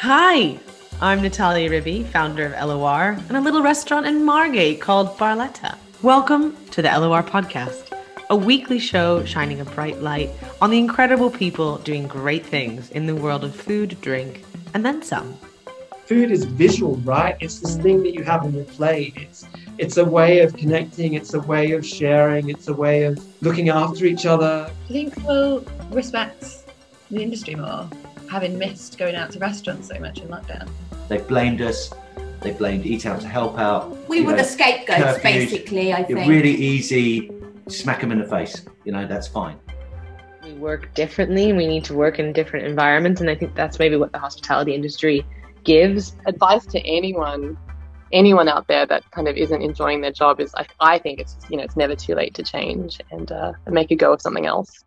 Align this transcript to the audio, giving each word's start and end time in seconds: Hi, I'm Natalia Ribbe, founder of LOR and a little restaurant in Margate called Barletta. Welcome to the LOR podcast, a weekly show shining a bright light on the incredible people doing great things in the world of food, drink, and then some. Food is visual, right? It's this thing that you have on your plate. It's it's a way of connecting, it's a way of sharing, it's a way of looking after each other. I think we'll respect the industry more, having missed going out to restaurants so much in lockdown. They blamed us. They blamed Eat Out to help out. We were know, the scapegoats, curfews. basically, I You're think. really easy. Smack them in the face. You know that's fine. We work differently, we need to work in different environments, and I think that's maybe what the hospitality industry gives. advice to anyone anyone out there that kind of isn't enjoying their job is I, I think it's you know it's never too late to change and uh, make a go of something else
Hi, 0.00 0.60
I'm 1.00 1.22
Natalia 1.22 1.68
Ribbe, 1.68 2.06
founder 2.06 2.54
of 2.54 2.68
LOR 2.68 3.18
and 3.26 3.36
a 3.36 3.40
little 3.40 3.64
restaurant 3.64 4.06
in 4.06 4.24
Margate 4.24 4.80
called 4.80 5.18
Barletta. 5.18 5.76
Welcome 6.02 6.56
to 6.66 6.82
the 6.82 6.88
LOR 6.88 7.24
podcast, 7.24 7.92
a 8.30 8.36
weekly 8.36 8.78
show 8.78 9.24
shining 9.24 9.60
a 9.60 9.64
bright 9.64 10.00
light 10.00 10.30
on 10.62 10.70
the 10.70 10.78
incredible 10.78 11.30
people 11.30 11.78
doing 11.78 12.06
great 12.06 12.46
things 12.46 12.92
in 12.92 13.06
the 13.06 13.16
world 13.16 13.42
of 13.42 13.56
food, 13.56 14.00
drink, 14.00 14.44
and 14.72 14.86
then 14.86 15.02
some. 15.02 15.36
Food 16.06 16.30
is 16.30 16.44
visual, 16.44 16.94
right? 16.98 17.36
It's 17.40 17.58
this 17.58 17.76
thing 17.76 18.04
that 18.04 18.14
you 18.14 18.22
have 18.22 18.44
on 18.44 18.54
your 18.54 18.66
plate. 18.66 19.14
It's 19.16 19.48
it's 19.78 19.96
a 19.96 20.04
way 20.04 20.42
of 20.42 20.56
connecting, 20.56 21.14
it's 21.14 21.34
a 21.34 21.40
way 21.40 21.72
of 21.72 21.84
sharing, 21.84 22.50
it's 22.50 22.68
a 22.68 22.72
way 22.72 23.02
of 23.02 23.18
looking 23.42 23.68
after 23.68 24.04
each 24.04 24.26
other. 24.26 24.70
I 24.70 24.92
think 24.92 25.16
we'll 25.24 25.64
respect 25.90 26.67
the 27.10 27.22
industry 27.22 27.54
more, 27.54 27.88
having 28.30 28.58
missed 28.58 28.98
going 28.98 29.14
out 29.14 29.30
to 29.32 29.38
restaurants 29.38 29.88
so 29.88 29.98
much 29.98 30.18
in 30.20 30.28
lockdown. 30.28 30.68
They 31.08 31.18
blamed 31.18 31.60
us. 31.60 31.92
They 32.40 32.52
blamed 32.52 32.86
Eat 32.86 33.06
Out 33.06 33.20
to 33.22 33.28
help 33.28 33.58
out. 33.58 34.08
We 34.08 34.20
were 34.20 34.32
know, 34.32 34.38
the 34.38 34.44
scapegoats, 34.44 35.18
curfews. 35.18 35.22
basically, 35.22 35.92
I 35.92 36.00
You're 36.08 36.18
think. 36.18 36.30
really 36.30 36.54
easy. 36.54 37.32
Smack 37.68 38.00
them 38.00 38.12
in 38.12 38.18
the 38.18 38.26
face. 38.26 38.64
You 38.84 38.92
know 38.92 39.06
that's 39.06 39.26
fine. 39.26 39.58
We 40.44 40.54
work 40.54 40.94
differently, 40.94 41.52
we 41.52 41.66
need 41.66 41.84
to 41.84 41.94
work 41.94 42.18
in 42.18 42.32
different 42.32 42.66
environments, 42.66 43.20
and 43.20 43.28
I 43.28 43.34
think 43.34 43.54
that's 43.54 43.78
maybe 43.78 43.96
what 43.96 44.12
the 44.12 44.18
hospitality 44.18 44.74
industry 44.74 45.26
gives. 45.64 46.16
advice 46.26 46.64
to 46.66 46.78
anyone 46.80 47.58
anyone 48.12 48.48
out 48.48 48.66
there 48.68 48.86
that 48.86 49.10
kind 49.10 49.28
of 49.28 49.36
isn't 49.36 49.60
enjoying 49.60 50.00
their 50.00 50.12
job 50.12 50.40
is 50.40 50.54
I, 50.54 50.66
I 50.80 50.98
think 50.98 51.20
it's 51.20 51.36
you 51.50 51.56
know 51.56 51.62
it's 51.62 51.76
never 51.76 51.94
too 51.94 52.14
late 52.14 52.34
to 52.34 52.42
change 52.42 53.00
and 53.10 53.30
uh, 53.30 53.52
make 53.66 53.90
a 53.90 53.96
go 53.96 54.12
of 54.12 54.22
something 54.22 54.46
else 54.46 54.84